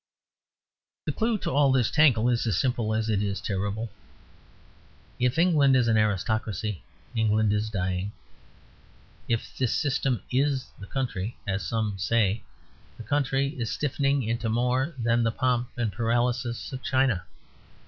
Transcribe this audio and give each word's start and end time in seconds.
The 1.05 1.11
clue 1.11 1.37
to 1.37 1.51
all 1.51 1.71
this 1.71 1.91
tangle 1.91 2.27
is 2.27 2.47
as 2.47 2.57
simple 2.57 2.91
as 2.95 3.07
it 3.07 3.21
is 3.21 3.39
terrible. 3.39 3.91
If 5.19 5.37
England 5.37 5.75
is 5.75 5.87
an 5.87 5.95
aristocracy, 5.95 6.81
England 7.15 7.53
is 7.53 7.69
dying. 7.69 8.11
If 9.27 9.55
this 9.55 9.71
system 9.75 10.23
IS 10.31 10.65
the 10.79 10.87
country, 10.87 11.37
as 11.45 11.67
some 11.67 11.99
say, 11.99 12.41
the 12.97 13.03
country 13.03 13.49
is 13.59 13.69
stiffening 13.71 14.23
into 14.23 14.49
more 14.49 14.95
than 14.97 15.21
the 15.21 15.31
pomp 15.31 15.69
and 15.77 15.93
paralysis 15.93 16.73
of 16.73 16.81
China. 16.81 17.25